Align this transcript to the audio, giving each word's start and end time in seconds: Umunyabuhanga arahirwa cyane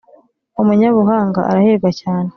Umunyabuhanga 0.61 1.39
arahirwa 1.49 1.89
cyane 2.01 2.29